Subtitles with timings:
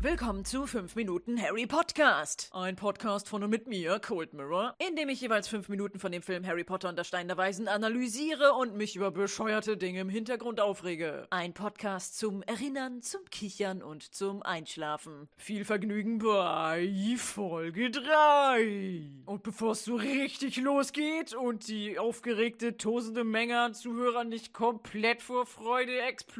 [0.00, 2.50] Willkommen zu 5 Minuten Harry Podcast.
[2.52, 6.10] Ein Podcast von und mit mir, Cold Mirror, in dem ich jeweils 5 Minuten von
[6.10, 10.00] dem Film Harry Potter und der Stein der Weisen analysiere und mich über bescheuerte Dinge
[10.00, 11.28] im Hintergrund aufrege.
[11.30, 15.28] Ein Podcast zum Erinnern, zum Kichern und zum Einschlafen.
[15.36, 19.22] Viel Vergnügen bei Folge 3.
[19.26, 25.22] Und bevor es so richtig losgeht und die aufgeregte, tosende Menge an Zuhörern nicht komplett
[25.22, 26.31] vor Freude explodiert,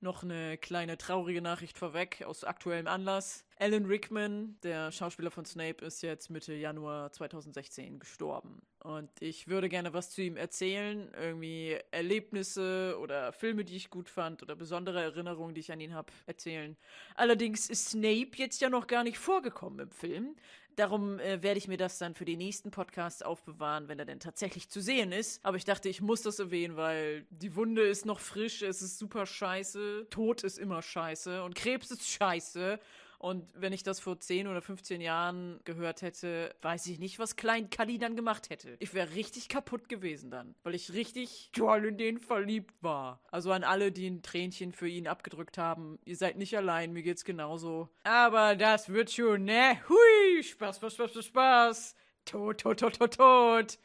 [0.00, 3.44] noch eine kleine traurige Nachricht vorweg aus aktuellem Anlass.
[3.58, 8.62] Alan Rickman, der Schauspieler von Snape, ist jetzt Mitte Januar 2016 gestorben.
[8.82, 11.12] Und ich würde gerne was zu ihm erzählen.
[11.20, 15.92] Irgendwie Erlebnisse oder Filme, die ich gut fand oder besondere Erinnerungen, die ich an ihn
[15.92, 16.76] habe, erzählen.
[17.14, 20.36] Allerdings ist Snape jetzt ja noch gar nicht vorgekommen im Film.
[20.80, 24.18] Darum äh, werde ich mir das dann für die nächsten Podcasts aufbewahren, wenn er denn
[24.18, 25.44] tatsächlich zu sehen ist.
[25.44, 28.98] Aber ich dachte, ich muss das erwähnen, weil die Wunde ist noch frisch, es ist
[28.98, 32.80] super scheiße, Tod ist immer scheiße und Krebs ist scheiße.
[33.20, 37.36] Und wenn ich das vor 10 oder 15 Jahren gehört hätte, weiß ich nicht, was
[37.36, 38.76] Klein Kalli dann gemacht hätte.
[38.78, 43.20] Ich wäre richtig kaputt gewesen dann, weil ich richtig toll in den verliebt war.
[43.30, 47.02] Also an alle, die ein Tränchen für ihn abgedrückt haben, ihr seid nicht allein, mir
[47.02, 47.90] geht's genauso.
[48.04, 49.78] Aber das wird schon, ne?
[49.86, 51.96] Hui, Spaß, Spaß, Spaß, Spaß, Spaß.
[52.24, 53.78] Tot, tot, tot, tot, tot.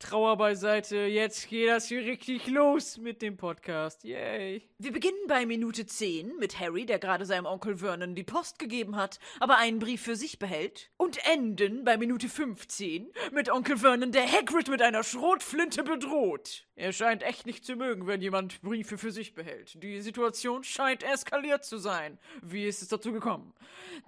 [0.00, 4.02] Trauer beiseite, jetzt geht das hier richtig los mit dem Podcast.
[4.02, 4.62] Yay.
[4.78, 8.96] Wir beginnen bei Minute 10 mit Harry, der gerade seinem Onkel Vernon die Post gegeben
[8.96, 10.90] hat, aber einen Brief für sich behält.
[10.96, 16.66] Und enden bei Minute 15 mit Onkel Vernon, der Hagrid mit einer Schrotflinte bedroht.
[16.76, 19.82] Er scheint echt nicht zu mögen, wenn jemand Briefe für sich behält.
[19.82, 22.18] Die Situation scheint eskaliert zu sein.
[22.40, 23.52] Wie ist es dazu gekommen?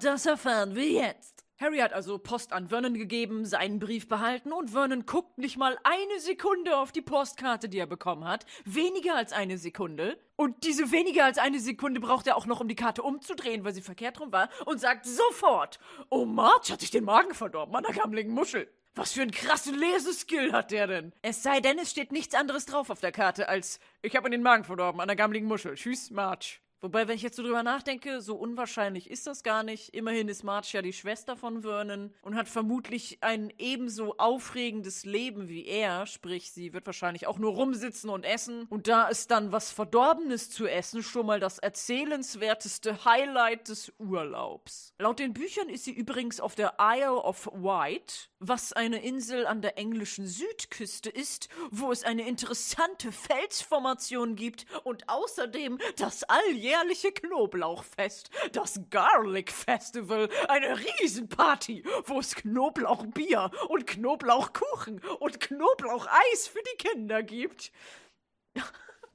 [0.00, 1.41] Das erfahren wir jetzt.
[1.58, 5.78] Harry hat also Post an Vernon gegeben, seinen Brief behalten und Vernon guckt nicht mal
[5.84, 8.46] eine Sekunde auf die Postkarte, die er bekommen hat.
[8.64, 10.18] Weniger als eine Sekunde.
[10.34, 13.74] Und diese weniger als eine Sekunde braucht er auch noch, um die Karte umzudrehen, weil
[13.74, 15.78] sie verkehrt rum war und sagt sofort:
[16.10, 18.68] Oh, March hat sich den Magen verdorben an der gammeligen Muschel.
[18.94, 21.12] Was für einen krassen Leseskill hat der denn?
[21.22, 24.36] Es sei denn, es steht nichts anderes drauf auf der Karte als Ich habe mir
[24.36, 25.76] den Magen verdorben an der gammeligen Muschel.
[25.76, 26.60] Tschüss, March.
[26.82, 29.94] Wobei, wenn ich jetzt so drüber nachdenke, so unwahrscheinlich ist das gar nicht.
[29.94, 35.48] Immerhin ist Marge ja die Schwester von Vernon und hat vermutlich ein ebenso aufregendes Leben
[35.48, 36.06] wie er.
[36.06, 38.66] Sprich, sie wird wahrscheinlich auch nur rumsitzen und essen.
[38.68, 44.92] Und da ist dann was Verdorbenes zu essen schon mal das erzählenswerteste Highlight des Urlaubs.
[44.98, 49.62] Laut den Büchern ist sie übrigens auf der Isle of Wight, was eine Insel an
[49.62, 57.12] der englischen Südküste ist, wo es eine interessante Felsformation gibt und außerdem das alljährliche jährliche
[57.12, 66.88] Knoblauchfest, das Garlic Festival, eine Riesenparty, wo es Knoblauchbier und Knoblauchkuchen und Knoblaucheis für die
[66.88, 67.72] Kinder gibt.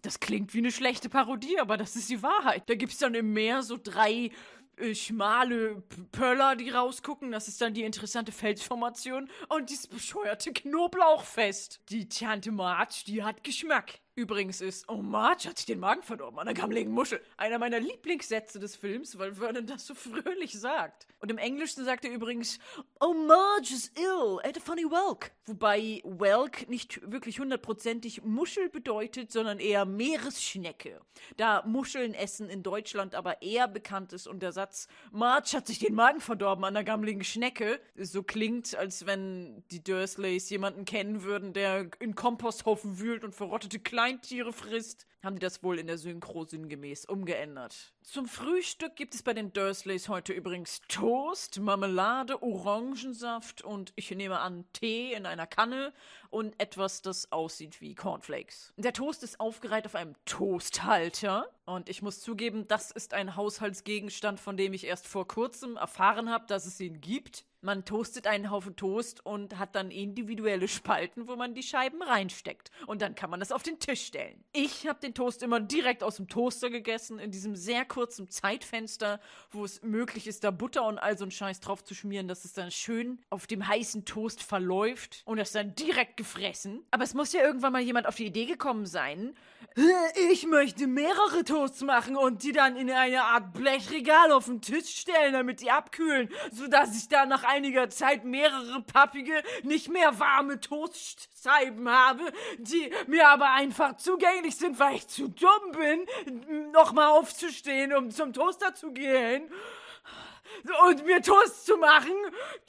[0.04, 2.70] Das klingt wie eine schlechte Parodie, aber das ist die Wahrheit.
[2.70, 4.32] Da gibt's dann im Meer so drei
[4.78, 5.82] äh, schmale
[6.12, 7.32] Pöller, die rausgucken.
[7.32, 11.82] Das ist dann die interessante Felsformation und dieses bescheuerte Knoblauchfest.
[11.90, 14.00] Die Tante March, die hat Geschmack.
[14.18, 17.22] Übrigens ist, oh Marge hat sich den Magen verdorben an der gammeligen Muschel.
[17.38, 21.06] Einer meiner Lieblingssätze des Films, weil Vernon das so fröhlich sagt.
[21.20, 22.58] Und im Englischen sagt er übrigens,
[23.00, 25.34] oh Marge is ill, at a funny welk.
[25.46, 31.00] Wobei welk nicht wirklich hundertprozentig Muschel bedeutet, sondern eher Meeresschnecke.
[31.38, 35.78] Da Muscheln essen in Deutschland aber eher bekannt ist und der Satz, Marge hat sich
[35.78, 41.22] den Magen verdorben an der gammeligen Schnecke, so klingt, als wenn die Dursleys jemanden kennen
[41.22, 45.88] würden, der in Komposthaufen wühlt und verrottete Kleine Kleintiere frisst, haben die das wohl in
[45.88, 47.92] der Synchro sinngemäß umgeändert.
[48.04, 54.40] Zum Frühstück gibt es bei den Dursleys heute übrigens Toast, Marmelade, Orangensaft und ich nehme
[54.40, 55.92] an Tee in einer Kanne
[56.30, 58.72] und etwas, das aussieht wie Cornflakes.
[58.78, 64.40] Der Toast ist aufgereiht auf einem Toasthalter und ich muss zugeben, das ist ein Haushaltsgegenstand,
[64.40, 67.44] von dem ich erst vor kurzem erfahren habe, dass es ihn gibt.
[67.62, 72.72] Man toastet einen Haufen Toast und hat dann individuelle Spalten, wo man die Scheiben reinsteckt.
[72.86, 74.44] Und dann kann man das auf den Tisch stellen.
[74.54, 79.20] Ich habe den Toast immer direkt aus dem Toaster gegessen, in diesem sehr kurzen Zeitfenster,
[79.50, 82.46] wo es möglich ist, da Butter und all so einen Scheiß drauf zu schmieren, dass
[82.46, 86.86] es dann schön auf dem heißen Toast verläuft und das dann direkt gefressen.
[86.92, 89.34] Aber es muss ja irgendwann mal jemand auf die Idee gekommen sein,
[90.32, 94.98] ich möchte mehrere Toasts machen und die dann in eine Art Blechregal auf den Tisch
[94.98, 100.60] stellen, damit die abkühlen, sodass ich dann nach einiger Zeit mehrere pappige, nicht mehr warme
[100.60, 107.94] Toastscheiben habe, die mir aber einfach zugänglich sind, weil ich zu dumm bin, nochmal aufzustehen,
[107.94, 109.50] um zum Toaster zu gehen
[110.88, 112.16] und mir Toast zu machen,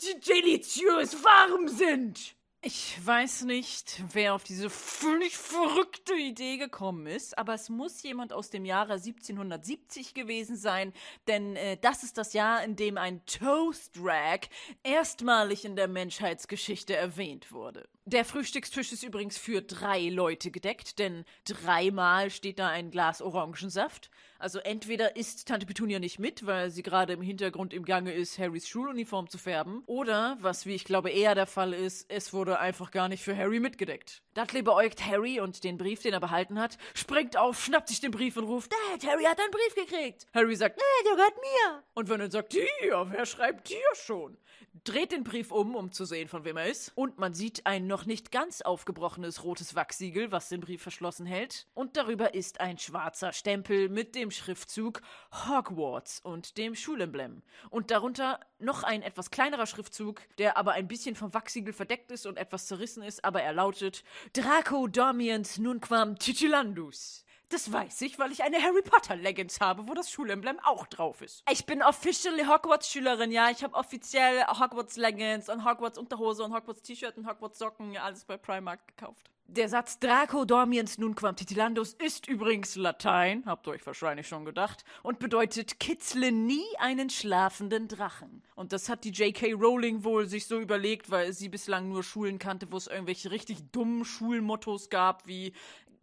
[0.00, 2.37] die deliziös warm sind.
[2.60, 8.32] Ich weiß nicht, wer auf diese völlig verrückte Idee gekommen ist, aber es muss jemand
[8.32, 10.92] aus dem Jahre 1770 gewesen sein,
[11.28, 14.48] denn äh, das ist das Jahr, in dem ein Toast Rag
[14.82, 17.88] erstmalig in der Menschheitsgeschichte erwähnt wurde.
[18.10, 24.10] Der Frühstückstisch ist übrigens für drei Leute gedeckt, denn dreimal steht da ein Glas Orangensaft.
[24.38, 28.38] Also entweder isst Tante Petunia nicht mit, weil sie gerade im Hintergrund im Gange ist,
[28.38, 32.58] Harrys Schuluniform zu färben, oder, was wie ich glaube eher der Fall ist, es wurde
[32.60, 34.22] einfach gar nicht für Harry mitgedeckt.
[34.32, 38.12] Dudley beäugt Harry und den Brief, den er behalten hat, springt auf, schnappt sich den
[38.12, 40.26] Brief und ruft, Dad, Harry hat einen Brief gekriegt.
[40.32, 41.82] Harry sagt, nee, der gehört mir.
[41.92, 44.38] Und Vernon sagt, hier, wer schreibt hier schon?
[44.84, 46.92] Dreht den Brief um, um zu sehen, von wem er ist.
[46.94, 51.66] Und man sieht ein noch nicht ganz aufgebrochenes rotes Wachsiegel, was den Brief verschlossen hält.
[51.74, 55.00] Und darüber ist ein schwarzer Stempel mit dem Schriftzug
[55.32, 57.42] Hogwarts und dem Schulemblem.
[57.70, 62.26] Und darunter noch ein etwas kleinerer Schriftzug, der aber ein bisschen vom Wachsiegel verdeckt ist
[62.26, 67.24] und etwas zerrissen ist, aber er lautet Draco Dormiens Nunquam Titilandus.
[67.50, 71.22] Das weiß ich, weil ich eine Harry Potter Leggings habe, wo das Schulemblem auch drauf
[71.22, 71.42] ist.
[71.50, 73.50] Ich bin officially Hogwarts Schülerin, ja.
[73.50, 78.24] Ich habe offiziell Hogwarts Leggings und Hogwarts Unterhose und Hogwarts T-Shirt und Hogwarts Socken, alles
[78.24, 79.30] bei Primark gekauft.
[79.50, 84.84] Der Satz Draco dormiens nunquam titilandus ist übrigens Latein, habt ihr euch wahrscheinlich schon gedacht,
[85.02, 88.42] und bedeutet kitzle nie einen schlafenden Drachen.
[88.56, 89.54] Und das hat die J.K.
[89.54, 93.70] Rowling wohl sich so überlegt, weil sie bislang nur Schulen kannte, wo es irgendwelche richtig
[93.72, 95.54] dummen Schulmottos gab, wie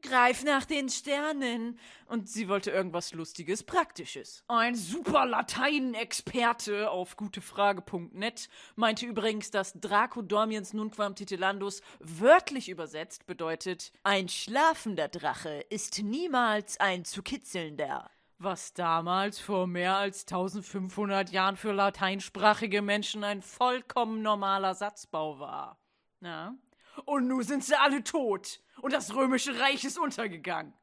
[0.05, 1.79] Greif nach den Sternen.
[2.07, 4.43] Und sie wollte irgendwas Lustiges, Praktisches.
[4.47, 13.91] Ein super Latein-Experte auf gutefrage.net meinte übrigens, dass Draco Dormiens Nunquam Titilandus wörtlich übersetzt bedeutet,
[14.03, 18.09] ein schlafender Drache ist niemals ein zu kitzelnder.
[18.37, 25.79] Was damals vor mehr als 1500 Jahren für lateinsprachige Menschen ein vollkommen normaler Satzbau war.
[26.19, 26.55] Na?
[27.03, 30.73] Und nun sind sie alle tot und das römische Reich ist untergegangen.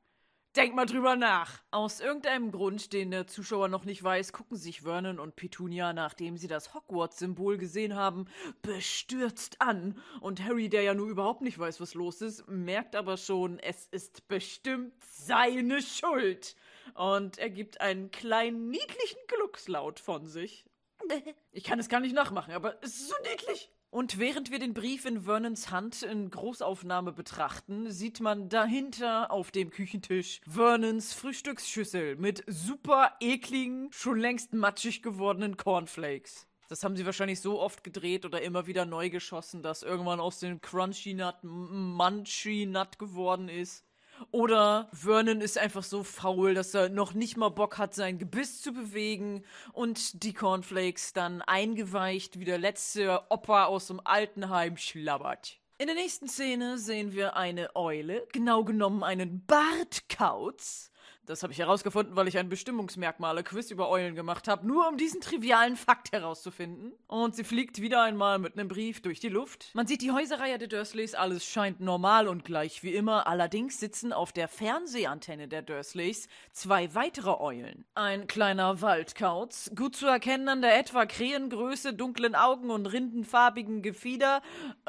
[0.54, 1.62] Denk mal drüber nach.
[1.70, 6.36] Aus irgendeinem Grund, den der Zuschauer noch nicht weiß, gucken sich Vernon und Petunia, nachdem
[6.36, 8.26] sie das Hogwarts-Symbol gesehen haben,
[8.60, 9.98] bestürzt an.
[10.20, 13.86] Und Harry, der ja nur überhaupt nicht weiß, was los ist, merkt aber schon, es
[13.86, 16.54] ist bestimmt seine Schuld.
[16.92, 20.66] Und er gibt einen kleinen, niedlichen Gluckslaut von sich.
[21.54, 23.70] Ich kann es gar nicht nachmachen, aber es ist so niedlich.
[23.92, 29.50] Und während wir den Brief in Vernons Hand in Großaufnahme betrachten, sieht man dahinter auf
[29.50, 36.46] dem Küchentisch Vernons Frühstücksschüssel mit super ekligen, schon längst matschig gewordenen Cornflakes.
[36.70, 40.38] Das haben sie wahrscheinlich so oft gedreht oder immer wieder neu geschossen, dass irgendwann aus
[40.38, 43.84] dem Crunchy Nut Munchy Nut geworden ist.
[44.30, 48.60] Oder Vernon ist einfach so faul, dass er noch nicht mal Bock hat, sein Gebiss
[48.62, 55.58] zu bewegen und die Cornflakes dann eingeweicht wie der letzte Opa aus dem Altenheim schlabbert.
[55.78, 60.91] In der nächsten Szene sehen wir eine Eule, genau genommen einen Bartkauz,
[61.26, 65.20] das habe ich herausgefunden, weil ich ein Bestimmungsmerkmale-Quiz über Eulen gemacht habe, nur um diesen
[65.20, 66.92] trivialen Fakt herauszufinden.
[67.06, 69.70] Und sie fliegt wieder einmal mit einem Brief durch die Luft.
[69.74, 73.26] Man sieht die Häuserreihe der Dursleys, alles scheint normal und gleich wie immer.
[73.26, 77.84] Allerdings sitzen auf der Fernsehantenne der Dursleys zwei weitere Eulen.
[77.94, 84.42] Ein kleiner Waldkauz, gut zu erkennen an der etwa Krähengröße, dunklen Augen und rindenfarbigen Gefieder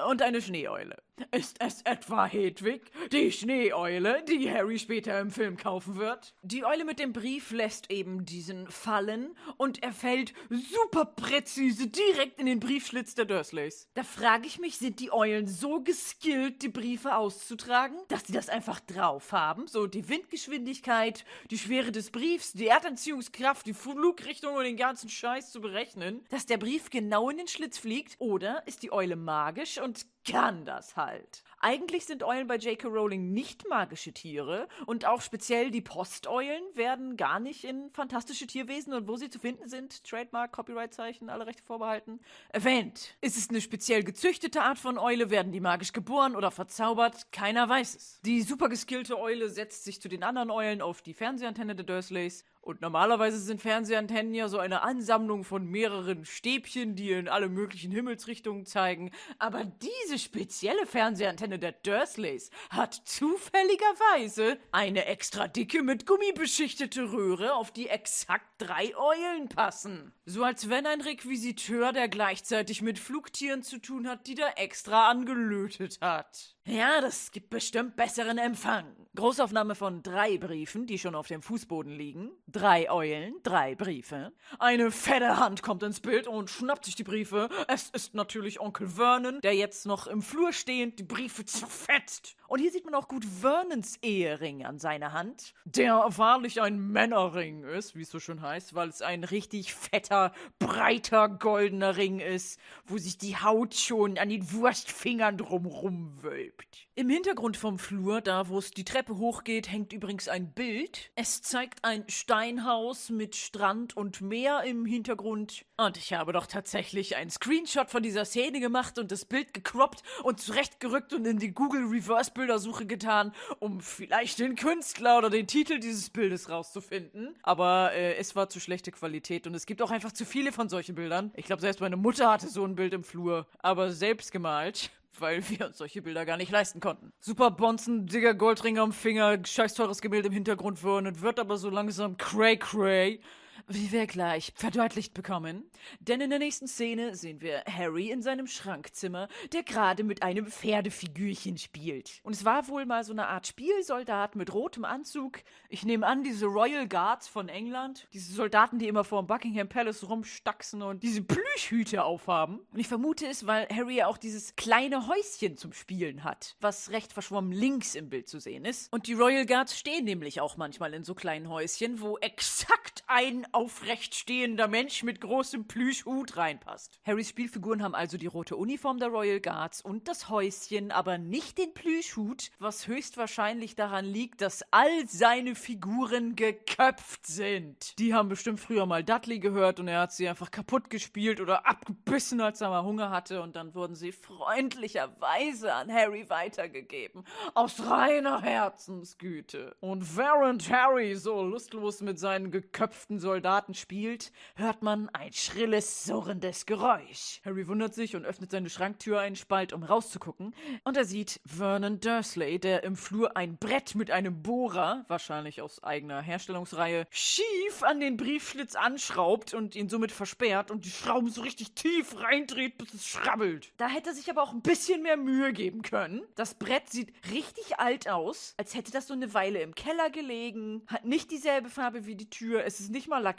[0.10, 0.98] und eine Schneeeule.
[1.32, 6.34] Ist es etwa Hedwig, die Schneeeule, die Harry später im Film kaufen wird?
[6.42, 12.40] Die Eule mit dem Brief lässt eben diesen fallen und er fällt super präzise direkt
[12.40, 13.90] in den Briefschlitz der Dursleys.
[13.94, 18.50] Da frage ich mich, sind die Eulen so geskillt, die Briefe auszutragen, dass sie das
[18.50, 19.68] einfach drauf haben?
[19.68, 25.52] So die Windgeschwindigkeit, die Schwere des Briefs, die Erdanziehungskraft, die Flugrichtung und den ganzen Scheiß
[25.52, 28.16] zu berechnen, dass der Brief genau in den Schlitz fliegt?
[28.20, 31.44] Oder ist die Eule magisch und kann das halt.
[31.66, 32.90] Eigentlich sind Eulen bei J.K.
[32.90, 38.94] Rowling nicht magische Tiere und auch speziell die Posteulen werden gar nicht in fantastische Tierwesen
[38.94, 43.16] und wo sie zu finden sind, Trademark, Copyright-Zeichen, alle Rechte vorbehalten, erwähnt.
[43.22, 45.30] Ist es eine speziell gezüchtete Art von Eule?
[45.30, 47.32] Werden die magisch geboren oder verzaubert?
[47.32, 48.20] Keiner weiß es.
[48.26, 52.44] Die super geskillte Eule setzt sich zu den anderen Eulen auf die Fernsehantenne der Dursleys
[52.64, 57.92] und normalerweise sind Fernsehantennen ja so eine Ansammlung von mehreren Stäbchen, die in alle möglichen
[57.92, 59.12] Himmelsrichtungen zeigen.
[59.38, 67.56] Aber diese spezielle Fernsehantenne der Dursleys hat zufälligerweise eine extra dicke mit Gummi beschichtete Röhre,
[67.56, 70.14] auf die exakt drei Eulen passen.
[70.26, 75.10] So als wenn ein Requisiteur, der gleichzeitig mit Flugtieren zu tun hat, die da extra
[75.10, 76.53] angelötet hat.
[76.66, 78.86] Ja, das gibt bestimmt besseren Empfang.
[79.16, 82.32] Großaufnahme von drei Briefen, die schon auf dem Fußboden liegen.
[82.48, 84.32] Drei Eulen, drei Briefe.
[84.60, 87.50] Eine fette Hand kommt ins Bild und schnappt sich die Briefe.
[87.68, 92.38] Es ist natürlich Onkel Vernon, der jetzt noch im Flur stehend die Briefe zerfetzt.
[92.48, 97.64] Und hier sieht man auch gut Vernons Ehering an seiner Hand, der wahrlich ein Männerring
[97.64, 102.60] ist, wie es so schön heißt, weil es ein richtig fetter, breiter, goldener Ring ist,
[102.86, 106.53] wo sich die Haut schon an den Wurstfingern drumrum wölbt.
[106.96, 111.10] Im Hintergrund vom Flur, da wo es die Treppe hochgeht, hängt übrigens ein Bild.
[111.16, 115.66] Es zeigt ein Steinhaus mit Strand und Meer im Hintergrund.
[115.76, 120.04] Und ich habe doch tatsächlich einen Screenshot von dieser Szene gemacht und das Bild gecroppt
[120.22, 125.48] und zurechtgerückt und in die Google Reverse Bildersuche getan, um vielleicht den Künstler oder den
[125.48, 127.36] Titel dieses Bildes rauszufinden.
[127.42, 130.70] Aber äh, es war zu schlechte Qualität und es gibt auch einfach zu viele von
[130.70, 131.32] solchen Bildern.
[131.36, 135.48] Ich glaube, selbst meine Mutter hatte so ein Bild im Flur, aber selbst gemalt weil
[135.50, 137.14] wir uns solche Bilder gar nicht leisten konnten.
[137.20, 141.70] Super Bonzen, dicker Goldring am Finger, scheiß teures Gemälde im Hintergrund würden, wird aber so
[141.70, 143.20] langsam cray cray
[143.68, 145.70] wie wir gleich verdeutlicht bekommen.
[146.00, 150.48] Denn in der nächsten Szene sehen wir Harry in seinem Schrankzimmer, der gerade mit einem
[150.48, 152.20] Pferdefigürchen spielt.
[152.24, 155.40] Und es war wohl mal so eine Art Spielsoldat mit rotem Anzug.
[155.70, 158.08] Ich nehme an, diese Royal Guards von England.
[158.14, 162.60] Diese Soldaten, die immer vor dem Buckingham Palace rumstaxen und diese Plüschhüte aufhaben.
[162.72, 166.92] Und ich vermute es, weil Harry ja auch dieses kleine Häuschen zum Spielen hat, was
[166.92, 168.92] recht verschwommen links im Bild zu sehen ist.
[168.92, 173.46] Und die Royal Guards stehen nämlich auch manchmal in so kleinen Häuschen, wo exakt ein
[173.54, 177.00] aufrecht stehender Mensch mit großem Plüschhut reinpasst.
[177.06, 181.58] Harrys Spielfiguren haben also die rote Uniform der Royal Guards und das Häuschen, aber nicht
[181.58, 187.98] den Plüschhut, was höchstwahrscheinlich daran liegt, dass all seine Figuren geköpft sind.
[188.00, 191.68] Die haben bestimmt früher mal Dudley gehört und er hat sie einfach kaputt gespielt oder
[191.68, 197.24] abgebissen, als er mal Hunger hatte und dann wurden sie freundlicherweise an Harry weitergegeben.
[197.54, 199.76] Aus reiner Herzensgüte.
[199.80, 206.06] Und während Harry so lustlos mit seinen geköpften Soldaten Soldaten spielt, hört man ein schrilles,
[206.06, 207.42] surrendes Geräusch.
[207.44, 210.56] Harry wundert sich und öffnet seine Schranktür einen Spalt, um rauszugucken.
[210.86, 215.84] Und er sieht Vernon Dursley, der im Flur ein Brett mit einem Bohrer, wahrscheinlich aus
[215.84, 221.42] eigener Herstellungsreihe, schief an den Briefschlitz anschraubt und ihn somit versperrt und die Schrauben so
[221.42, 223.74] richtig tief reindreht, bis es schrabbelt.
[223.76, 226.22] Da hätte er sich aber auch ein bisschen mehr Mühe geben können.
[226.36, 230.84] Das Brett sieht richtig alt aus, als hätte das so eine Weile im Keller gelegen,
[230.88, 233.33] hat nicht dieselbe Farbe wie die Tür, es ist nicht mal lackiert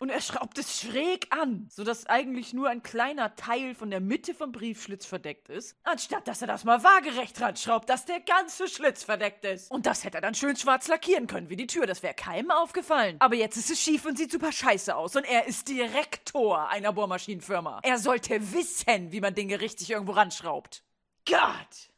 [0.00, 4.34] und er schraubt es schräg an, sodass eigentlich nur ein kleiner Teil von der Mitte
[4.34, 8.68] vom Briefschlitz verdeckt ist, anstatt dass er das mal waagerecht dran schraubt, dass der ganze
[8.68, 9.70] Schlitz verdeckt ist.
[9.70, 12.50] Und das hätte er dann schön schwarz lackieren können wie die Tür, das wäre keinem
[12.50, 13.16] aufgefallen.
[13.20, 16.92] Aber jetzt ist es schief und sieht super scheiße aus und er ist Direktor einer
[16.92, 17.80] Bohrmaschinenfirma.
[17.82, 20.82] Er sollte wissen, wie man Dinge richtig irgendwo ranschraubt.
[21.26, 21.93] Gott!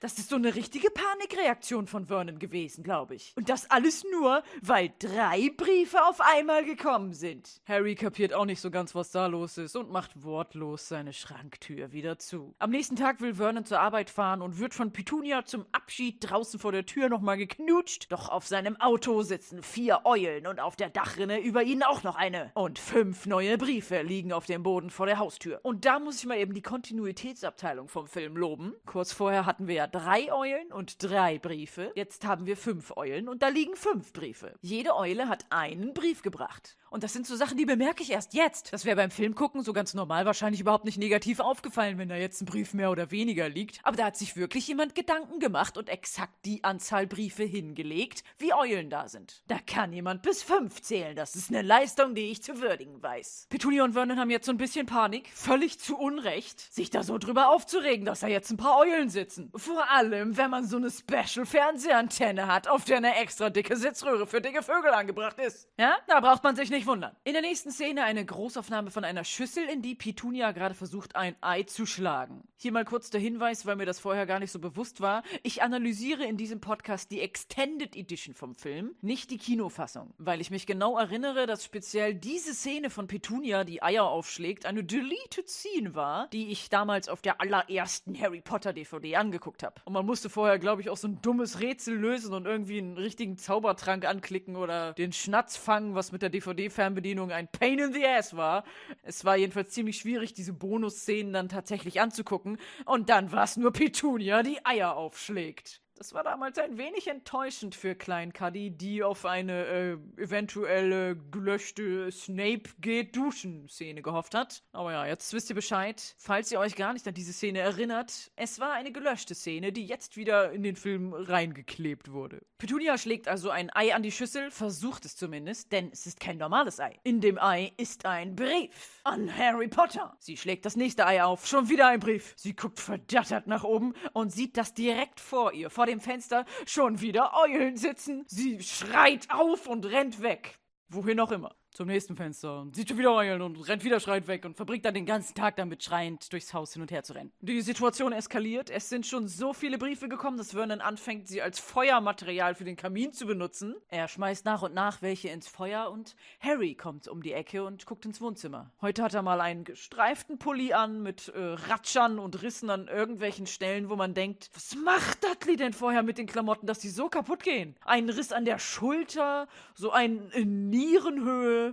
[0.00, 3.32] Das ist so eine richtige Panikreaktion von Vernon gewesen, glaube ich.
[3.36, 7.60] Und das alles nur, weil drei Briefe auf einmal gekommen sind.
[7.66, 11.90] Harry kapiert auch nicht so ganz, was da los ist und macht wortlos seine Schranktür
[11.90, 12.54] wieder zu.
[12.60, 16.60] Am nächsten Tag will Vernon zur Arbeit fahren und wird von Petunia zum Abschied draußen
[16.60, 18.12] vor der Tür nochmal geknutscht.
[18.12, 22.14] Doch auf seinem Auto sitzen vier Eulen und auf der Dachrinne über ihnen auch noch
[22.14, 22.52] eine.
[22.54, 25.58] Und fünf neue Briefe liegen auf dem Boden vor der Haustür.
[25.64, 28.74] Und da muss ich mal eben die Kontinuitätsabteilung vom Film loben.
[28.86, 31.92] Kurz vorher hatten wir ja drei Eulen und drei Briefe.
[31.94, 34.54] Jetzt haben wir fünf Eulen und da liegen fünf Briefe.
[34.60, 36.76] Jede Eule hat einen Brief gebracht.
[36.90, 38.72] Und das sind so Sachen, die bemerke ich erst jetzt.
[38.72, 42.16] Das wäre beim Film gucken so ganz normal wahrscheinlich überhaupt nicht negativ aufgefallen, wenn da
[42.16, 43.80] jetzt ein Brief mehr oder weniger liegt.
[43.82, 48.54] Aber da hat sich wirklich jemand Gedanken gemacht und exakt die Anzahl Briefe hingelegt, wie
[48.54, 49.42] Eulen da sind.
[49.48, 51.14] Da kann jemand bis fünf zählen.
[51.14, 53.46] Das ist eine Leistung, die ich zu würdigen weiß.
[53.50, 57.18] Petunia und Vernon haben jetzt so ein bisschen Panik, völlig zu Unrecht, sich da so
[57.18, 59.50] drüber aufzuregen, dass da jetzt ein paar Eulen sitzen.
[59.54, 64.40] Vor allem, wenn man so eine Special-Fernsehantenne hat, auf der eine extra dicke Sitzröhre für
[64.40, 65.68] dicke Vögel angebracht ist.
[65.78, 67.16] Ja, da braucht man sich nicht nicht wundern.
[67.24, 71.34] In der nächsten Szene eine Großaufnahme von einer Schüssel, in die Petunia gerade versucht, ein
[71.40, 72.46] Ei zu schlagen.
[72.56, 75.24] Hier mal kurz der Hinweis, weil mir das vorher gar nicht so bewusst war.
[75.42, 80.14] Ich analysiere in diesem Podcast die Extended Edition vom Film, nicht die Kinofassung.
[80.18, 84.84] Weil ich mich genau erinnere, dass speziell diese Szene von Petunia, die Eier aufschlägt, eine
[84.84, 89.80] Deleted Scene war, die ich damals auf der allerersten Harry Potter DVD angeguckt habe.
[89.84, 92.98] Und man musste vorher, glaube ich, auch so ein dummes Rätsel lösen und irgendwie einen
[92.98, 97.92] richtigen Zaubertrank anklicken oder den Schnatz fangen, was mit der DVD fernbedienung ein Pain in
[97.92, 98.64] the Ass war.
[99.02, 102.58] Es war jedenfalls ziemlich schwierig, diese Bonusszenen dann tatsächlich anzugucken.
[102.84, 105.80] Und dann war es nur Petunia, die Eier aufschlägt.
[105.98, 112.12] Das war damals ein wenig enttäuschend für Klein Cuddy, die auf eine äh, eventuelle gelöschte
[112.12, 114.62] Snape geht duschen Szene gehofft hat.
[114.70, 116.14] Aber ja, jetzt wisst ihr Bescheid.
[116.16, 119.86] Falls ihr euch gar nicht an diese Szene erinnert, es war eine gelöschte Szene, die
[119.86, 122.42] jetzt wieder in den Film reingeklebt wurde.
[122.58, 126.38] Petunia schlägt also ein Ei an die Schüssel, versucht es zumindest, denn es ist kein
[126.38, 126.96] normales Ei.
[127.02, 130.16] In dem Ei ist ein Brief an Harry Potter.
[130.20, 132.34] Sie schlägt das nächste Ei auf, schon wieder ein Brief.
[132.36, 137.00] Sie guckt verdattert nach oben und sieht das direkt vor ihr, vor dem Fenster schon
[137.00, 138.24] wieder Eulen sitzen.
[138.28, 140.58] Sie schreit auf und rennt weg.
[140.88, 144.26] Wohin auch immer zum nächsten Fenster und sieht schon wieder heulen und rennt wieder schreiend
[144.26, 147.12] weg und verbringt dann den ganzen Tag damit schreiend durchs Haus hin und her zu
[147.12, 147.30] rennen.
[147.40, 148.68] Die Situation eskaliert.
[148.68, 152.74] Es sind schon so viele Briefe gekommen, dass Vernon anfängt, sie als Feuermaterial für den
[152.74, 153.76] Kamin zu benutzen.
[153.86, 157.86] Er schmeißt nach und nach welche ins Feuer und Harry kommt um die Ecke und
[157.86, 158.72] guckt ins Wohnzimmer.
[158.80, 163.46] Heute hat er mal einen gestreiften Pulli an mit äh, Ratschern und Rissen an irgendwelchen
[163.46, 167.08] Stellen, wo man denkt, was macht Dudley denn vorher mit den Klamotten, dass die so
[167.08, 167.76] kaputt gehen?
[167.84, 170.70] Ein Riss an der Schulter, so ein in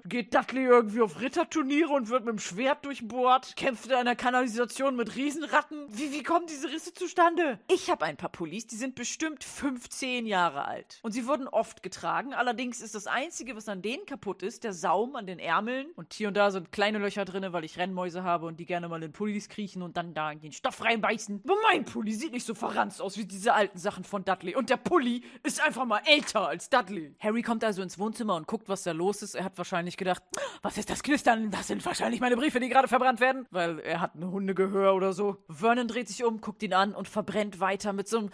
[0.06, 4.96] Geht Dudley irgendwie auf Ritterturniere und wird mit dem Schwert durchbohrt, kämpft in einer Kanalisation
[4.96, 5.86] mit Riesenratten.
[5.90, 7.60] Wie, wie kommen diese Risse zustande?
[7.70, 11.00] Ich habe ein paar Pullis, die sind bestimmt 15 Jahre alt.
[11.02, 12.34] Und sie wurden oft getragen.
[12.34, 15.88] Allerdings ist das Einzige, was an denen kaputt ist, der Saum an den Ärmeln.
[15.96, 18.90] Und hier und da sind kleine Löcher drin, weil ich Rennmäuse habe und die gerne
[18.90, 21.42] mal in Pullis kriechen und dann da in den Stoff reinbeißen.
[21.44, 24.56] Aber mein Pulli sieht nicht so verranzt aus wie diese alten Sachen von Dudley.
[24.56, 27.16] Und der Pulli ist einfach mal älter als Dudley.
[27.20, 29.36] Harry kommt also ins Wohnzimmer und guckt, was da los ist.
[29.36, 30.24] Er hat wahrscheinlich wahrscheinlich gedacht,
[30.62, 31.51] was ist das Knistern?
[31.51, 33.46] Das sind wahrscheinlich meine Briefe, die gerade verbrannt werden.
[33.51, 35.44] Weil er hat ein Hundegehör oder so.
[35.50, 38.29] Vernon dreht sich um, guckt ihn an und verbrennt weiter mit so einem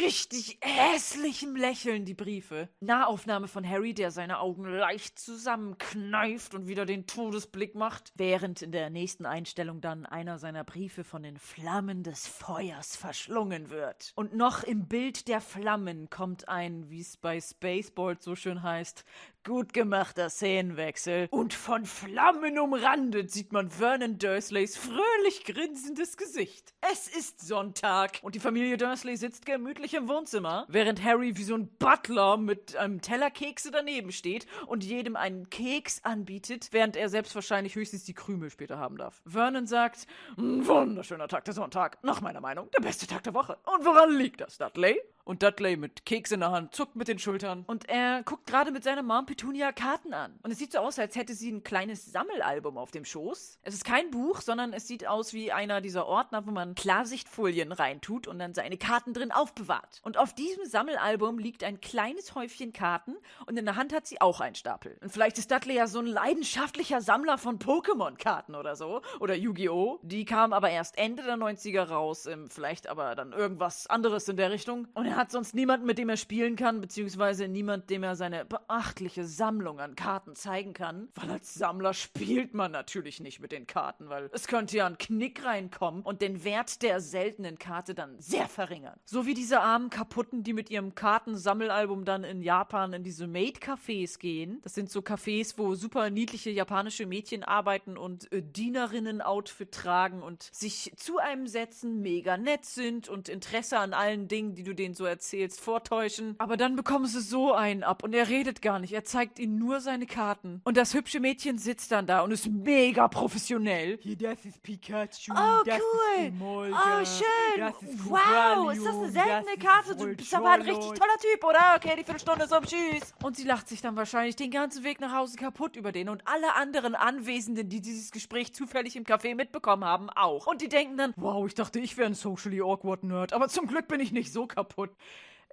[0.00, 2.70] richtig hässlichen Lächeln die Briefe.
[2.80, 8.14] Nahaufnahme von Harry, der seine Augen leicht zusammenkneift und wieder den Todesblick macht.
[8.16, 13.68] Während in der nächsten Einstellung dann einer seiner Briefe von den Flammen des Feuers verschlungen
[13.68, 14.12] wird.
[14.14, 19.04] Und noch im Bild der Flammen kommt ein, wie es bei Spaceball so schön heißt,
[19.46, 21.28] Gut gemachter Szenenwechsel.
[21.30, 26.74] Und von Flammen umrandet sieht man Vernon Dursleys fröhlich grinsendes Gesicht.
[26.80, 31.54] Es ist Sonntag und die Familie Dursley sitzt gemütlich im Wohnzimmer, während Harry wie so
[31.54, 37.08] ein Butler mit einem Teller Kekse daneben steht und jedem einen Keks anbietet, während er
[37.08, 39.22] selbst wahrscheinlich höchstens die Krümel später haben darf.
[39.24, 42.02] Vernon sagt, wunderschöner Tag der Sonntag.
[42.02, 43.58] Nach meiner Meinung der beste Tag der Woche.
[43.64, 45.00] Und woran liegt das, Dudley?
[45.26, 47.64] Und Dudley mit Keks in der Hand zuckt mit den Schultern.
[47.66, 50.38] Und er guckt gerade mit seiner Mom Petunia Karten an.
[50.44, 53.58] Und es sieht so aus, als hätte sie ein kleines Sammelalbum auf dem Schoß.
[53.64, 57.72] Es ist kein Buch, sondern es sieht aus wie einer dieser Ordner, wo man Klarsichtfolien
[57.72, 60.00] reintut und dann seine Karten drin aufbewahrt.
[60.04, 64.20] Und auf diesem Sammelalbum liegt ein kleines Häufchen Karten und in der Hand hat sie
[64.20, 64.96] auch einen Stapel.
[65.02, 69.02] Und vielleicht ist Dudley ja so ein leidenschaftlicher Sammler von Pokémon-Karten oder so.
[69.18, 69.98] Oder Yu-Gi-Oh!
[70.02, 72.28] Die kam aber erst Ende der 90er raus.
[72.48, 74.86] vielleicht aber dann irgendwas anderes in der Richtung.
[74.94, 78.44] Und er hat sonst niemanden, mit dem er spielen kann, beziehungsweise niemand, dem er seine
[78.44, 81.08] beachtliche Sammlung an Karten zeigen kann.
[81.14, 84.98] Weil als Sammler spielt man natürlich nicht mit den Karten, weil es könnte ja ein
[84.98, 88.98] Knick reinkommen und den Wert der seltenen Karte dann sehr verringern.
[89.04, 94.18] So wie diese armen Kaputten, die mit ihrem Kartensammelalbum dann in Japan in diese Maid-Cafés
[94.18, 94.60] gehen.
[94.62, 100.48] Das sind so Cafés, wo super niedliche japanische Mädchen arbeiten und äh, Dienerinnen-Outfit tragen und
[100.52, 104.94] sich zu einem setzen, mega nett sind und Interesse an allen Dingen, die du denen
[104.94, 106.34] so erzählst, vortäuschen.
[106.38, 108.92] Aber dann bekommen sie so einen ab und er redet gar nicht.
[108.92, 110.60] Er zeigt ihnen nur seine Karten.
[110.64, 113.98] Und das hübsche Mädchen sitzt dann da und ist mega professionell.
[114.00, 115.32] Hier, das ist Pikachu.
[115.32, 116.26] Oh, das cool.
[116.26, 117.60] Ist Oh, schön.
[117.60, 119.96] Das ist wow, ist das eine seltene das Karte?
[119.96, 121.74] Du bist aber ein richtig toller Typ, oder?
[121.76, 122.64] Okay, die Viertelstunde ist um.
[122.64, 123.14] Tschüss.
[123.22, 126.22] Und sie lacht sich dann wahrscheinlich den ganzen Weg nach Hause kaputt über den und
[126.26, 130.46] alle anderen Anwesenden, die dieses Gespräch zufällig im Café mitbekommen haben, auch.
[130.46, 133.66] Und die denken dann, wow, ich dachte, ich wäre ein socially awkward Nerd, aber zum
[133.66, 134.90] Glück bin ich nicht so kaputt.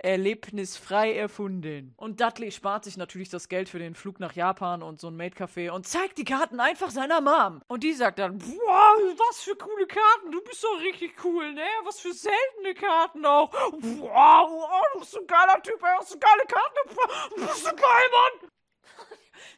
[0.04, 1.94] Erlebnisfrei erfunden.
[1.96, 5.16] Und Dudley spart sich natürlich das Geld für den Flug nach Japan und so ein
[5.16, 7.62] Maid-Café und zeigt die Karten einfach seiner Mom.
[7.68, 11.66] Und die sagt dann, wow, was für coole Karten, du bist doch richtig cool, ne?
[11.86, 13.54] Was für seltene Karten auch.
[13.54, 16.74] Wow, oh, du bist so ein geiler Typ, ey, hast so geile Karten.
[17.36, 18.50] Du bist so geil, Mann.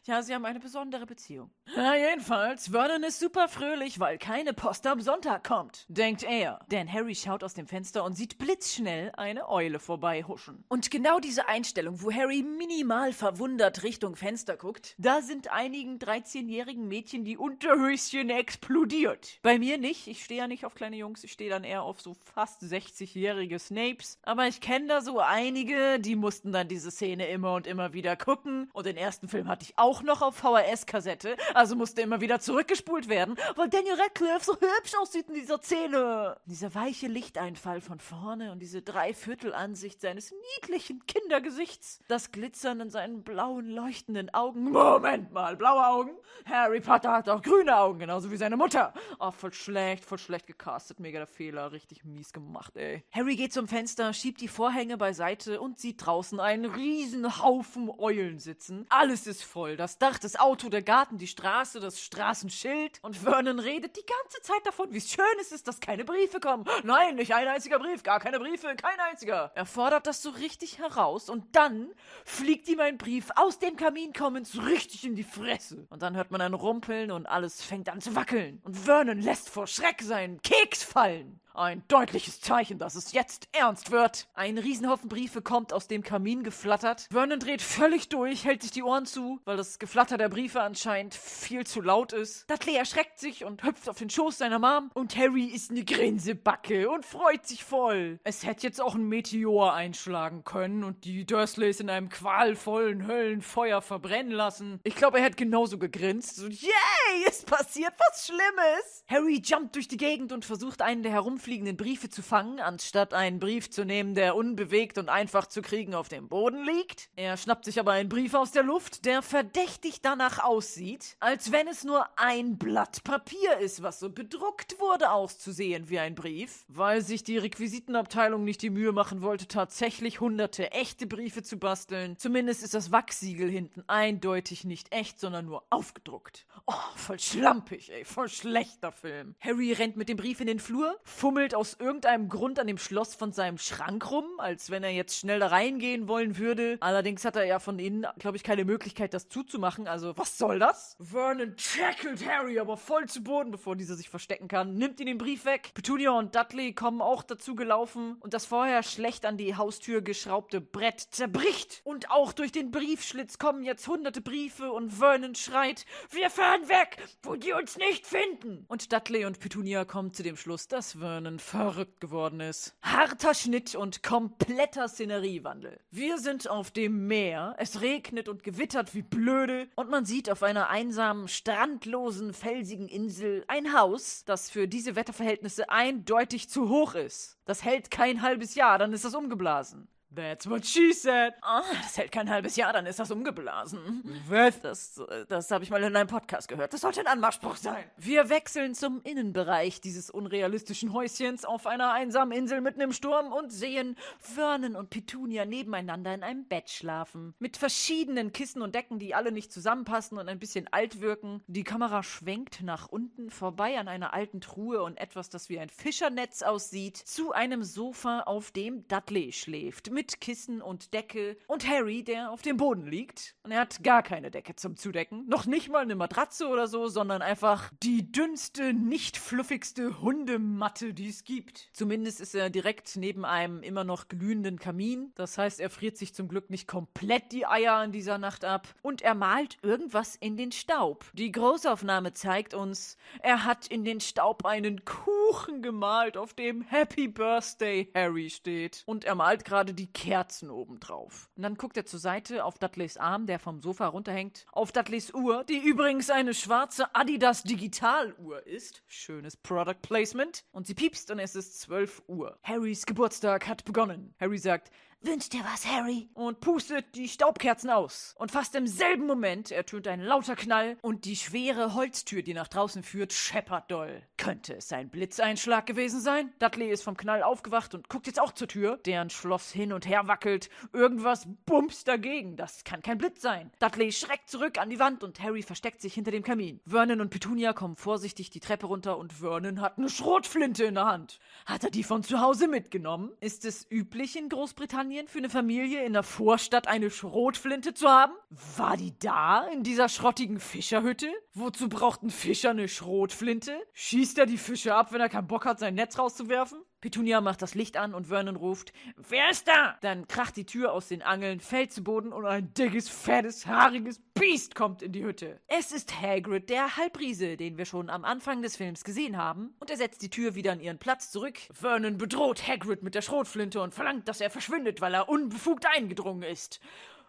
[0.04, 1.50] Ja, sie haben eine besondere Beziehung.
[1.74, 6.60] Ja, jedenfalls, Vernon ist super fröhlich, weil keine Post am Sonntag kommt, denkt er.
[6.70, 10.64] Denn Harry schaut aus dem Fenster und sieht blitzschnell eine Eule vorbeihuschen.
[10.68, 16.86] Und genau diese Einstellung, wo Harry minimal verwundert Richtung Fenster guckt, da sind einigen 13-jährigen
[16.88, 19.38] Mädchen die Unterhöschen explodiert.
[19.42, 22.00] Bei mir nicht, ich stehe ja nicht auf kleine Jungs, ich stehe dann eher auf
[22.00, 24.18] so fast 60-jährige Snapes.
[24.22, 28.16] Aber ich kenne da so einige, die mussten dann diese Szene immer und immer wieder
[28.16, 28.70] gucken.
[28.72, 33.08] Und den ersten Film hatte ich auch noch auf VHS-Kassette, also musste immer wieder zurückgespult
[33.08, 36.36] werden, weil Daniel Radcliffe so hübsch aussieht in dieser Szene.
[36.46, 43.22] Dieser weiche Lichteinfall von vorne und diese Dreiviertelansicht seines niedlichen Kindergesichts, das Glitzern in seinen
[43.22, 44.70] blauen, leuchtenden Augen.
[44.70, 46.10] Moment mal, blaue Augen?
[46.44, 48.92] Harry Potter hat auch grüne Augen, genauso wie seine Mutter.
[49.18, 53.04] Oh, voll schlecht, voll schlecht gecastet, mega der Fehler, richtig mies gemacht, ey.
[53.12, 58.38] Harry geht zum Fenster, schiebt die Vorhänge beiseite und sieht draußen einen riesen Haufen Eulen
[58.38, 58.86] sitzen.
[58.88, 63.00] Alles ist voll, das Dach, das Auto, der Garten, die Straße, das Straßenschild.
[63.02, 66.64] Und Vernon redet die ganze Zeit davon, wie schön es ist, dass keine Briefe kommen.
[66.84, 69.50] Nein, nicht ein einziger Brief, gar keine Briefe, kein einziger.
[69.54, 71.92] Er fordert das so richtig heraus und dann
[72.24, 75.86] fliegt ihm ein Brief aus dem Kamin kommend so richtig in die Fresse.
[75.88, 78.60] Und dann hört man ein Rumpeln und alles fängt an zu wackeln.
[78.62, 81.40] Und Vernon lässt vor Schreck seinen Keks fallen.
[81.56, 84.28] Ein deutliches Zeichen, dass es jetzt ernst wird.
[84.34, 87.08] Ein Riesenhaufen Briefe kommt aus dem Kamin geflattert.
[87.10, 91.14] Vernon dreht völlig durch, hält sich die Ohren zu, weil das Geflatter der Briefe anscheinend
[91.14, 92.44] viel zu laut ist.
[92.50, 94.90] Dudley erschreckt sich und hüpft auf den Schoß seiner Mom.
[94.92, 98.20] Und Harry ist eine Grinsebacke und freut sich voll.
[98.22, 103.80] Es hätte jetzt auch ein Meteor einschlagen können und die Dursleys in einem qualvollen Höllenfeuer
[103.80, 104.78] verbrennen lassen.
[104.84, 106.36] Ich glaube, er hätte genauso gegrinst.
[106.36, 109.04] So, yay, es passiert was Schlimmes.
[109.08, 113.38] Harry jumpt durch die Gegend und versucht einen der herumfliegenden Briefe zu fangen, anstatt einen
[113.38, 117.08] Brief zu nehmen, der unbewegt und einfach zu kriegen auf dem Boden liegt.
[117.14, 121.68] Er schnappt sich aber einen Brief aus der Luft, der verdächtig danach aussieht, als wenn
[121.68, 127.02] es nur ein Blatt Papier ist, was so bedruckt wurde, auszusehen wie ein Brief, weil
[127.02, 132.18] sich die Requisitenabteilung nicht die Mühe machen wollte, tatsächlich hunderte echte Briefe zu basteln.
[132.18, 136.44] Zumindest ist das Wachsiegel hinten eindeutig nicht echt, sondern nur aufgedruckt.
[136.66, 139.36] Oh, voll schlampig, ey, voll schlechter Film.
[139.38, 143.14] Harry rennt mit dem Brief in den Flur, fummelt aus irgendeinem Grund an dem Schloss
[143.14, 146.78] von seinem Schrank rum, als wenn er jetzt schnell da reingehen wollen würde.
[146.80, 149.86] Allerdings hat er ja von innen, glaube ich, keine Möglichkeit, das zuzumachen.
[149.86, 150.96] Also, was soll das?
[150.98, 155.18] Vernon tackelt Harry aber voll zu Boden, bevor dieser sich verstecken kann, nimmt ihn den
[155.18, 155.72] Brief weg.
[155.74, 160.60] Petunia und Dudley kommen auch dazu gelaufen und das vorher schlecht an die Haustür geschraubte
[160.60, 161.82] Brett zerbricht.
[161.84, 166.98] Und auch durch den Briefschlitz kommen jetzt hunderte Briefe und Vernon schreit, wir fahren weg,
[167.22, 168.64] wo die uns nicht finden.
[168.68, 172.74] Und Dudley und Petunia kommen zu dem Schluss, dass Vernon verrückt geworden ist.
[172.82, 175.80] Harter Schnitt und kompletter Szeneriewandel.
[175.90, 180.42] Wir sind auf dem Meer, es regnet und gewittert wie blöde und man sieht auf
[180.42, 187.38] einer einsamen, strandlosen, felsigen Insel ein Haus, das für diese Wetterverhältnisse eindeutig zu hoch ist.
[187.44, 189.88] Das hält kein halbes Jahr, dann ist das umgeblasen.
[190.16, 191.34] That's what she said.
[191.42, 194.02] Ah, das hält kein halbes Jahr, dann ist das umgeblasen.
[194.28, 194.60] Was?
[194.62, 196.72] Das, das habe ich mal in einem Podcast gehört.
[196.72, 197.84] Das sollte ein Anmachspruch sein.
[197.98, 203.52] Wir wechseln zum Innenbereich dieses unrealistischen Häuschens auf einer einsamen Insel mitten im Sturm und
[203.52, 207.34] sehen Vernon und Petunia nebeneinander in einem Bett schlafen.
[207.38, 211.42] Mit verschiedenen Kissen und Decken, die alle nicht zusammenpassen und ein bisschen alt wirken.
[211.46, 215.68] Die Kamera schwenkt nach unten vorbei an einer alten Truhe und etwas, das wie ein
[215.68, 219.90] Fischernetz aussieht, zu einem Sofa, auf dem Dudley schläft.
[219.90, 223.34] Mit Kissen und Decke und Harry, der auf dem Boden liegt.
[223.42, 225.26] Und er hat gar keine Decke zum Zudecken.
[225.28, 231.08] Noch nicht mal eine Matratze oder so, sondern einfach die dünnste, nicht fluffigste Hundematte, die
[231.08, 231.68] es gibt.
[231.72, 235.12] Zumindest ist er direkt neben einem immer noch glühenden Kamin.
[235.14, 238.68] Das heißt, er friert sich zum Glück nicht komplett die Eier in dieser Nacht ab.
[238.82, 241.04] Und er malt irgendwas in den Staub.
[241.14, 244.84] Die Großaufnahme zeigt uns, er hat in den Staub einen
[245.26, 248.84] Kuchen gemalt, auf dem Happy Birthday Harry steht.
[248.86, 251.30] Und er malt gerade die Kerzen obendrauf.
[251.34, 255.12] Und dann guckt er zur Seite auf Dudleys Arm, der vom Sofa runterhängt, auf Dudleys
[255.12, 258.84] Uhr, die übrigens eine schwarze Adidas Digitaluhr ist.
[258.86, 260.44] Schönes Product Placement.
[260.52, 262.38] Und sie piepst und es ist 12 Uhr.
[262.44, 264.14] Harrys Geburtstag hat begonnen.
[264.20, 264.70] Harry sagt,
[265.02, 266.08] Wünsch dir was, Harry?
[266.14, 268.14] Und pustet die Staubkerzen aus.
[268.18, 272.48] Und fast im selben Moment ertönt ein lauter Knall und die schwere Holztür, die nach
[272.48, 274.02] draußen führt, scheppert doll.
[274.16, 276.32] Könnte es ein Blitzeinschlag gewesen sein?
[276.38, 279.86] Dudley ist vom Knall aufgewacht und guckt jetzt auch zur Tür, deren Schloss hin und
[279.86, 280.48] her wackelt.
[280.72, 282.36] Irgendwas bumst dagegen.
[282.36, 283.52] Das kann kein Blitz sein.
[283.60, 286.60] Dudley schreckt zurück an die Wand und Harry versteckt sich hinter dem Kamin.
[286.64, 290.86] Vernon und Petunia kommen vorsichtig die Treppe runter und Vernon hat eine Schrotflinte in der
[290.86, 291.20] Hand.
[291.44, 293.12] Hat er die von zu Hause mitgenommen?
[293.20, 298.14] Ist es üblich in Großbritannien für eine Familie in der Vorstadt eine Schrotflinte zu haben?
[298.56, 301.08] War die da in dieser schrottigen Fischerhütte?
[301.34, 303.52] Wozu braucht ein Fischer eine Schrotflinte?
[303.74, 306.58] Schießt er die Fische ab, wenn er keinen Bock hat, sein Netz rauszuwerfen?
[306.80, 309.76] Petunia macht das Licht an und Vernon ruft: Wer ist da?
[309.80, 314.00] Dann kracht die Tür aus den Angeln, fällt zu Boden und ein dickes, fettes, haariges
[314.14, 315.40] Biest kommt in die Hütte.
[315.46, 319.70] Es ist Hagrid, der Halbriese, den wir schon am Anfang des Films gesehen haben, und
[319.70, 321.38] er setzt die Tür wieder an ihren Platz zurück.
[321.52, 326.22] Vernon bedroht Hagrid mit der Schrotflinte und verlangt, dass er verschwindet, weil er unbefugt eingedrungen
[326.22, 326.60] ist.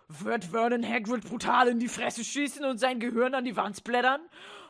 [0.10, 4.22] Wird Vernon Hagrid brutal in die Fresse schießen und sein Gehirn an die Wand blättern?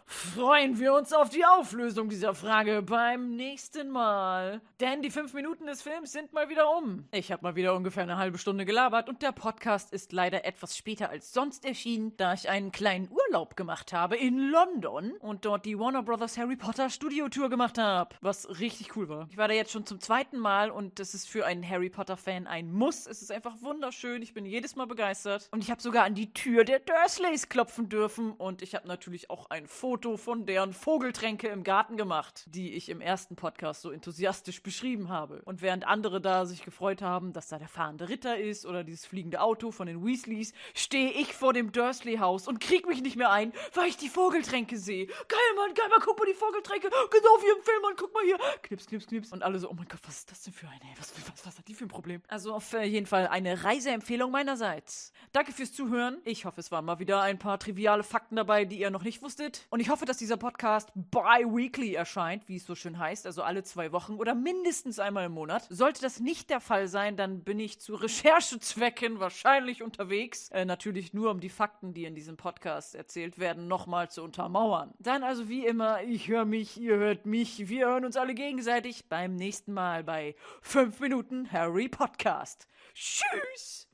[0.07, 4.61] Freuen wir uns auf die Auflösung dieser Frage beim nächsten Mal.
[4.79, 7.05] Denn die fünf Minuten des Films sind mal wieder um.
[7.11, 10.77] Ich habe mal wieder ungefähr eine halbe Stunde gelabert und der Podcast ist leider etwas
[10.77, 15.65] später als sonst erschienen, da ich einen kleinen Urlaub gemacht habe in London und dort
[15.65, 19.27] die Warner Brothers Harry Potter Studio Tour gemacht habe, was richtig cool war.
[19.29, 22.15] Ich war da jetzt schon zum zweiten Mal und das ist für einen Harry Potter
[22.15, 23.07] Fan ein Muss.
[23.07, 24.21] Es ist einfach wunderschön.
[24.21, 27.89] Ich bin jedes Mal begeistert und ich habe sogar an die Tür der Dursleys klopfen
[27.89, 32.45] dürfen und ich habe natürlich auch ein Foto Foto von deren Vogeltränke im Garten gemacht,
[32.51, 35.41] die ich im ersten Podcast so enthusiastisch beschrieben habe.
[35.43, 39.07] Und während andere da sich gefreut haben, dass da der fahrende Ritter ist oder dieses
[39.07, 43.31] fliegende Auto von den Weasleys, stehe ich vor dem Dursley-Haus und krieg mich nicht mehr
[43.31, 45.07] ein, weil ich die Vogeltränke sehe.
[45.07, 46.89] Geil, Mann, geil, mal guck mal die Vogeltränke.
[46.89, 48.37] Genau wie im Film, Mann, guck mal hier.
[48.61, 49.33] Knips, knips, knips.
[49.33, 50.79] Und alle so, oh mein Gott, was ist das denn für eine?
[50.99, 52.21] Was, was, was hat die für ein Problem?
[52.27, 55.11] Also auf äh, jeden Fall eine Reiseempfehlung meinerseits.
[55.31, 56.19] Danke fürs Zuhören.
[56.23, 59.23] Ich hoffe, es waren mal wieder ein paar triviale Fakten dabei, die ihr noch nicht
[59.23, 59.65] wusstet.
[59.71, 63.41] Und ich ich hoffe, dass dieser Podcast bi-weekly erscheint, wie es so schön heißt, also
[63.41, 65.65] alle zwei Wochen oder mindestens einmal im Monat.
[65.69, 70.49] Sollte das nicht der Fall sein, dann bin ich zu Recherchezwecken wahrscheinlich unterwegs.
[70.49, 74.93] Äh, natürlich nur, um die Fakten, die in diesem Podcast erzählt werden, nochmal zu untermauern.
[74.99, 79.07] Dann also wie immer, ich höre mich, ihr hört mich, wir hören uns alle gegenseitig
[79.07, 82.67] beim nächsten Mal bei 5 Minuten Harry Podcast.
[82.93, 83.87] Tschüss!